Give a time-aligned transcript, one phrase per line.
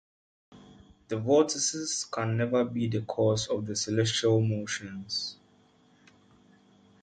[1.09, 5.37] The vortices can never be the cause of the celestial motions.